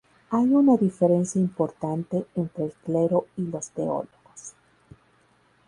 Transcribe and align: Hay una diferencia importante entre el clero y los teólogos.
Hay 0.31 0.45
una 0.45 0.77
diferencia 0.77 1.39
importante 1.39 2.25
entre 2.33 2.63
el 2.65 2.71
clero 2.83 3.27
y 3.37 3.43
los 3.43 3.69
teólogos. 3.69 4.55